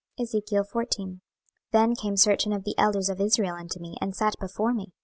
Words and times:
26:014:001 0.19 1.19
Then 1.69 1.95
came 1.95 2.17
certain 2.17 2.53
of 2.53 2.63
the 2.63 2.73
elders 2.75 3.07
of 3.07 3.21
Israel 3.21 3.53
unto 3.53 3.79
me, 3.79 3.97
and 4.01 4.15
sat 4.15 4.33
before 4.39 4.73
me. 4.73 4.93